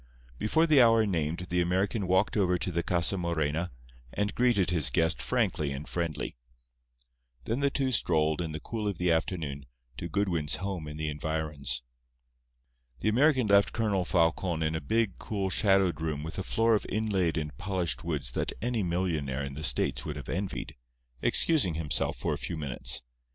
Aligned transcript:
Before 0.39 0.65
the 0.65 0.81
hour 0.81 1.05
named 1.05 1.45
the 1.51 1.61
American 1.61 2.07
walked 2.07 2.35
over 2.35 2.57
to 2.57 2.71
the 2.71 2.81
Casa 2.81 3.19
Morena, 3.19 3.69
and 4.11 4.33
greeted 4.33 4.71
his 4.71 4.89
guest 4.89 5.21
frankly 5.21 5.71
and 5.71 5.87
friendly. 5.87 6.35
Then 7.45 7.59
the 7.59 7.69
two 7.69 7.91
strolled, 7.91 8.41
in 8.41 8.51
the 8.51 8.59
cool 8.59 8.87
of 8.87 8.97
the 8.97 9.11
afternoon, 9.11 9.67
to 9.99 10.09
Goodwin's 10.09 10.55
home 10.55 10.87
in 10.87 10.97
the 10.97 11.07
environs. 11.07 11.83
The 13.01 13.09
American 13.09 13.45
left 13.45 13.73
Colonel 13.73 14.03
Falcon 14.03 14.63
in 14.63 14.73
a 14.73 14.81
big, 14.81 15.19
cool, 15.19 15.51
shadowed 15.51 16.01
room 16.01 16.23
with 16.23 16.39
a 16.39 16.43
floor 16.43 16.73
of 16.73 16.87
inlaid 16.89 17.37
and 17.37 17.55
polished 17.59 18.03
woods 18.03 18.31
that 18.31 18.53
any 18.59 18.81
millionaire 18.81 19.43
in 19.45 19.53
the 19.53 19.63
States 19.63 20.03
would 20.03 20.15
have 20.15 20.29
envied, 20.29 20.73
excusing 21.21 21.75
himself 21.75 22.17
for 22.17 22.33
a 22.33 22.39
few 22.39 22.57
minutes. 22.57 23.03